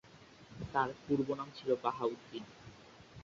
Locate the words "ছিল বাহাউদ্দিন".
1.55-2.43